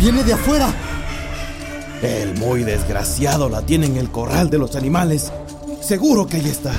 ¡Viene 0.00 0.24
de 0.24 0.32
afuera! 0.32 0.74
El 2.02 2.36
muy 2.36 2.64
desgraciado 2.64 3.48
la 3.48 3.62
tiene 3.62 3.86
en 3.86 3.96
el 3.96 4.10
corral 4.10 4.50
de 4.50 4.58
los 4.58 4.74
animales. 4.74 5.32
Seguro 5.82 6.26
que 6.26 6.36
ahí 6.36 6.48
está. 6.48 6.72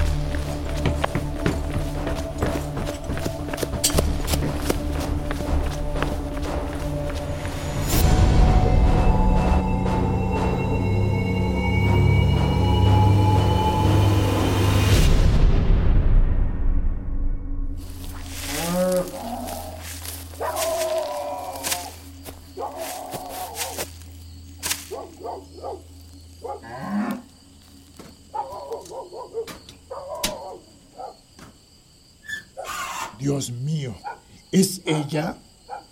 ¿Es 34.54 34.82
ella? 34.86 35.36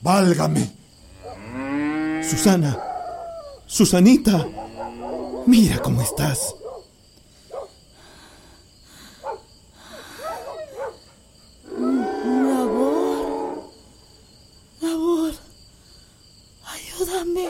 ¡Válgame! 0.02 0.72
Susana. 2.24 2.80
Susanita. 3.66 4.48
Mira 5.48 5.80
cómo 5.80 6.02
estás. 6.02 6.56
Labor. 12.42 13.64
Labor. 14.82 15.34
Ayúdame. 16.66 17.50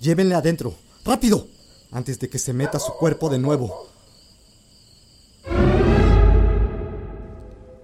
Llévenle 0.00 0.34
adentro. 0.34 0.74
¡Rápido! 1.04 1.48
Antes 1.90 2.18
de 2.18 2.28
que 2.28 2.38
se 2.38 2.52
meta 2.52 2.78
su 2.78 2.92
cuerpo 2.92 3.30
de 3.30 3.38
nuevo. 3.38 3.88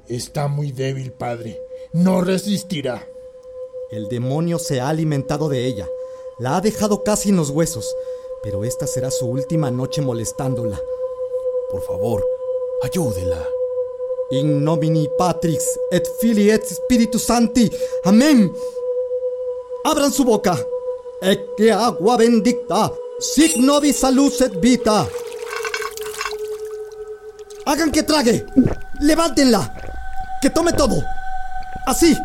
Está 0.08 0.48
muy 0.48 0.70
débil, 0.70 1.12
padre. 1.12 1.60
No 1.92 2.20
resistirá. 2.20 3.08
El 3.90 4.08
demonio 4.08 4.58
se 4.58 4.80
ha 4.80 4.88
alimentado 4.90 5.48
de 5.48 5.66
ella. 5.66 5.88
La 6.38 6.56
ha 6.56 6.60
dejado 6.60 7.02
casi 7.02 7.30
en 7.30 7.36
los 7.36 7.50
huesos. 7.50 7.94
Pero 8.42 8.64
esta 8.64 8.86
será 8.86 9.10
su 9.10 9.26
última 9.26 9.70
noche 9.70 10.02
molestándola. 10.02 10.78
Por 11.70 11.82
favor, 11.82 12.26
ayúdela. 12.82 13.42
In 14.30 14.62
nomini 14.62 15.08
Patrix 15.16 15.78
et 15.90 16.06
Filii 16.20 16.50
et 16.50 16.64
Spiritus 16.66 17.22
Santi. 17.22 17.70
Amén. 18.04 18.52
Abran 19.84 20.12
su 20.12 20.24
boca. 20.24 20.58
Ecce 21.22 21.72
agua 21.72 22.18
bendicta. 22.18 22.92
Sic 23.18 23.56
nobis 23.56 23.96
salus 23.96 24.40
et 24.42 24.60
vita. 24.60 25.08
Hagan 27.64 27.90
que 27.90 28.02
trague. 28.02 28.44
Levántenla. 29.00 29.83
Que 30.44 30.50
tome 30.50 30.74
todo. 30.74 31.02
Así. 31.86 32.22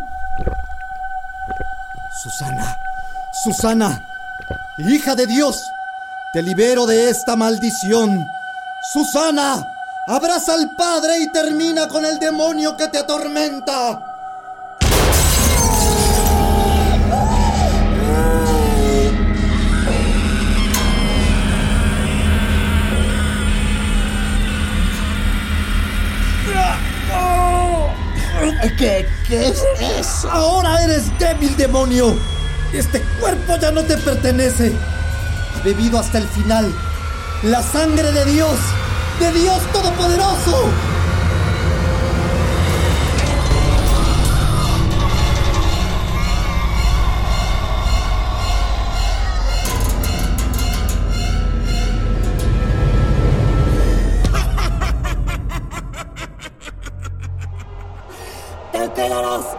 Susana. 2.22 2.78
Susana. 3.32 4.04
Hija 4.78 5.16
de 5.16 5.26
Dios. 5.26 5.64
Te 6.34 6.42
libero 6.42 6.86
de 6.86 7.10
esta 7.10 7.38
maldición. 7.38 8.28
Susana. 8.92 9.66
Abraza 10.06 10.56
al 10.56 10.72
Padre 10.72 11.20
y 11.20 11.32
termina 11.32 11.88
con 11.88 12.06
el 12.06 12.20
demonio 12.20 12.76
que 12.76 12.90
te 12.90 12.98
atormenta. 12.98 14.09
¿Qué, 28.78 29.08
¿Qué 29.28 29.48
es 29.48 29.64
eso? 30.00 30.30
Ahora 30.32 30.84
eres 30.84 31.18
débil, 31.20 31.56
demonio. 31.58 32.16
Este 32.74 33.02
cuerpo 33.20 33.58
ya 33.58 33.72
no 33.72 33.84
te 33.84 33.98
pertenece. 33.98 34.74
Ha 35.56 35.64
bebido 35.64 36.00
hasta 36.00 36.20
el 36.20 36.28
final 36.28 36.72
la 37.44 37.64
sangre 37.64 38.12
de 38.12 38.26
Dios, 38.26 38.58
de 39.20 39.32
Dios 39.32 39.60
Todopoderoso. 39.72 40.70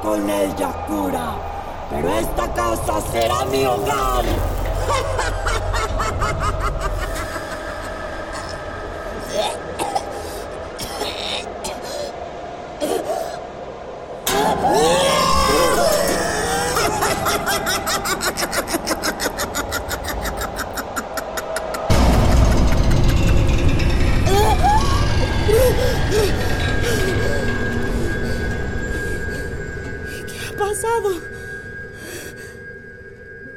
Con 0.03 0.29
ella, 0.29 0.73
cura. 0.87 1.35
Pero 1.91 2.09
esta 2.15 2.53
casa 2.53 3.01
será 3.13 3.45
mi 3.47 3.65
hogar. 3.65 4.25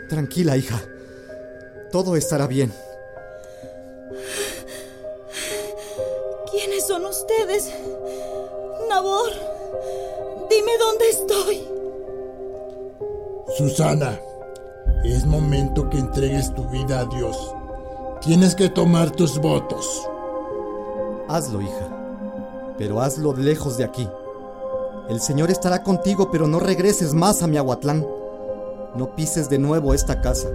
Tranquila, 0.10 0.58
hija. 0.58 0.82
Todo 1.92 2.16
estará 2.16 2.48
bien. 2.48 2.74
¿Quiénes 6.52 6.86
son 6.88 7.06
ustedes? 7.06 7.72
Nabor, 8.90 9.32
dime 10.50 10.72
dónde 10.80 11.10
estoy. 11.10 11.68
Susana, 13.58 14.20
es 15.04 15.26
momento 15.26 15.90
que 15.90 16.00
entregues 16.00 16.54
tu 16.54 16.68
vida 16.70 17.02
a 17.02 17.06
Dios. 17.06 17.54
Tienes 18.22 18.56
que 18.56 18.70
tomar 18.70 19.12
tus 19.12 19.38
votos. 19.38 20.08
Hazlo, 21.28 21.62
hija. 21.62 21.90
Pero 22.78 23.02
hazlo 23.02 23.36
lejos 23.36 23.78
de 23.78 23.84
aquí. 23.84 24.08
El 25.10 25.20
Señor 25.20 25.52
estará 25.52 25.84
contigo, 25.84 26.32
pero 26.32 26.48
no 26.48 26.60
regreses 26.60 27.14
más 27.14 27.44
a 27.44 27.48
Miahuatlán. 27.48 28.08
No 28.96 29.16
pises 29.16 29.50
de 29.50 29.58
nuevo 29.58 29.94
esta 29.94 30.22
casa. 30.22 30.48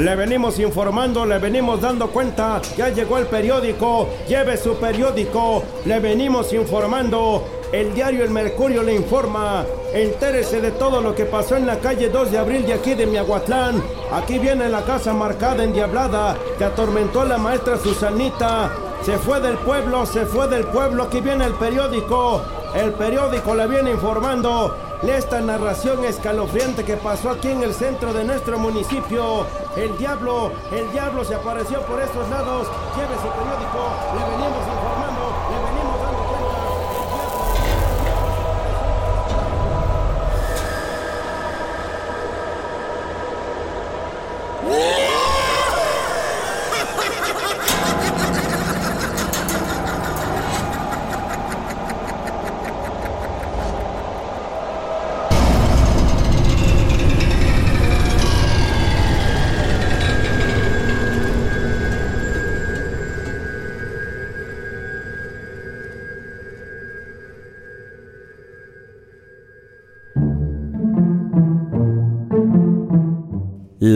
Le 0.00 0.16
venimos 0.16 0.58
informando, 0.58 1.26
le 1.26 1.38
venimos 1.38 1.78
dando 1.78 2.08
cuenta. 2.08 2.62
Ya 2.74 2.88
llegó 2.88 3.18
el 3.18 3.26
periódico. 3.26 4.08
Lleve 4.26 4.56
su 4.56 4.76
periódico. 4.76 5.62
Le 5.84 6.00
venimos 6.00 6.54
informando. 6.54 7.44
El 7.70 7.92
diario 7.92 8.24
El 8.24 8.30
Mercurio 8.30 8.82
le 8.82 8.94
informa. 8.94 9.66
Entérese 9.92 10.62
de 10.62 10.70
todo 10.70 11.02
lo 11.02 11.14
que 11.14 11.26
pasó 11.26 11.54
en 11.54 11.66
la 11.66 11.80
calle 11.80 12.08
2 12.08 12.32
de 12.32 12.38
abril 12.38 12.66
de 12.66 12.72
aquí 12.72 12.94
de 12.94 13.06
Miahuatlán. 13.06 13.82
Aquí 14.10 14.38
viene 14.38 14.70
la 14.70 14.86
casa 14.86 15.12
marcada 15.12 15.64
endiablada 15.64 16.34
que 16.56 16.64
atormentó 16.64 17.20
a 17.20 17.26
la 17.26 17.36
maestra 17.36 17.76
Susanita. 17.76 18.72
Se 19.02 19.18
fue 19.18 19.38
del 19.42 19.58
pueblo, 19.58 20.06
se 20.06 20.24
fue 20.24 20.48
del 20.48 20.64
pueblo. 20.64 21.02
Aquí 21.02 21.20
viene 21.20 21.44
el 21.44 21.52
periódico. 21.52 22.42
El 22.74 22.94
periódico 22.94 23.54
le 23.54 23.66
viene 23.66 23.90
informando. 23.90 24.89
Esta 25.02 25.40
narración 25.40 26.04
escalofriante 26.04 26.84
que 26.84 26.96
pasó 26.96 27.30
aquí 27.30 27.48
en 27.48 27.62
el 27.62 27.74
centro 27.74 28.12
de 28.12 28.22
nuestro 28.24 28.58
municipio. 28.58 29.46
El 29.76 29.96
diablo, 29.98 30.52
el 30.72 30.90
diablo 30.92 31.24
se 31.24 31.34
apareció 31.34 31.80
por 31.82 32.00
estos 32.00 32.28
lados. 32.30 32.68
Lleve 32.96 33.14
su 33.16 33.28
periódico, 33.28 33.80
le 34.14 34.22
venimos 34.30 34.60
informando, 34.60 34.79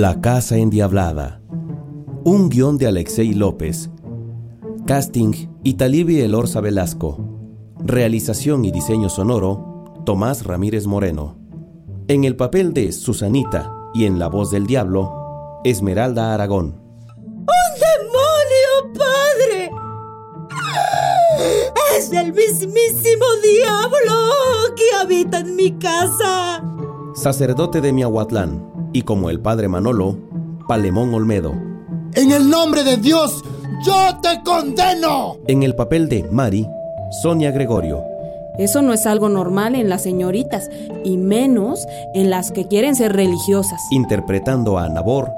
La 0.05 0.21
Casa 0.21 0.59
Endiablada. 0.59 1.41
Un 2.25 2.51
guion 2.51 2.77
de 2.77 2.87
Alexei 2.87 3.33
López. 3.33 3.89
Casting 4.87 5.33
Italibi 5.63 6.21
Elorza 6.21 6.61
Velasco. 6.61 7.73
Realización 7.79 8.67
y 8.67 8.71
diseño 8.71 9.09
sonoro 9.09 10.03
Tomás 10.05 10.45
Ramírez 10.45 10.87
Moreno. 10.87 11.39
En 12.07 12.25
el 12.25 12.37
papel 12.37 12.75
de 12.75 12.93
Susanita 12.93 13.73
y 13.95 14.05
en 14.05 14.19
la 14.19 14.29
voz 14.29 14.51
del 14.51 14.67
diablo, 14.67 15.61
Esmeralda 15.65 16.35
Aragón. 16.35 16.83
¡Un 17.39 17.73
demonio, 17.81 18.93
padre! 18.99 19.71
¡Es 21.97 22.13
el 22.13 22.35
mismísimo 22.35 23.25
diablo 23.43 24.75
que 24.77 24.97
habita 25.01 25.39
en 25.39 25.57
mi 25.57 25.71
casa! 25.79 26.63
Sacerdote 27.15 27.81
de 27.81 27.95
Miahuatlán 27.95 28.74
y 28.95 29.03
como 29.03 29.29
el 29.29 29.41
padre 29.41 29.69
Manolo, 29.69 30.17
Palemón 30.67 31.13
Olmedo. 31.13 31.53
En 32.15 32.31
el 32.31 32.49
nombre 32.49 32.85
de 32.85 32.97
Dios, 32.97 33.43
¡Yo 33.85 34.19
te 34.23 34.41
condeno! 34.43 35.37
En 35.47 35.63
el 35.63 35.75
papel 35.75 36.09
de 36.09 36.23
Mari, 36.23 36.67
Sonia 37.23 37.51
Gregorio. 37.51 38.03
Eso 38.57 38.81
no 38.81 38.95
es 38.95 39.05
algo 39.05 39.29
normal 39.29 39.75
en 39.75 39.91
las 39.91 40.05
señoritas, 40.05 40.71
y 41.05 41.19
menos 41.19 41.87
en 42.15 42.31
las 42.31 42.51
que 42.51 42.67
quieren 42.67 42.95
ser 42.95 43.13
religiosas. 43.13 43.83
Interpretando 43.91 44.79
a 44.79 44.89
Nabor, 44.89 45.31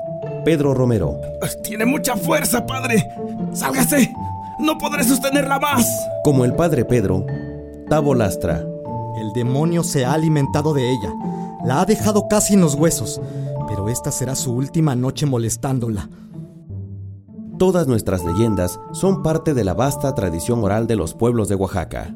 Pedro 0.45 0.75
Romero. 0.75 1.19
Tiene 1.65 1.87
mucha 1.87 2.15
fuerza, 2.17 2.65
padre. 2.67 3.11
Sálgase. 3.53 4.13
No 4.61 4.79
podré 4.79 5.03
sostenerla 5.03 5.59
más. 5.59 6.07
Como 6.23 6.45
el 6.45 6.55
padre 6.55 6.85
Pedro, 6.85 7.27
Tavo 7.89 8.15
Lastra. 8.15 8.65
El 9.19 9.33
demonio 9.35 9.83
se 9.83 10.05
ha 10.05 10.13
alimentado 10.13 10.73
de 10.73 10.89
ella. 10.89 11.13
La 11.65 11.81
ha 11.81 11.85
dejado 11.85 12.29
casi 12.29 12.55
en 12.55 12.61
los 12.61 12.75
huesos. 12.75 13.21
Esta 13.89 14.11
será 14.11 14.35
su 14.35 14.53
última 14.53 14.97
noche 14.97 15.27
molestándola. 15.27 16.09
Todas 17.59 17.87
nuestras 17.87 18.25
leyendas 18.25 18.81
son 18.93 19.23
parte 19.23 19.55
de 19.55 19.65
la 19.65 19.75
vasta 19.75 20.15
tradición 20.15 20.63
oral 20.63 20.87
de 20.87 20.97
los 20.97 21.15
pueblos 21.15 21.49
de 21.49 21.55
Oaxaca. 21.55 22.15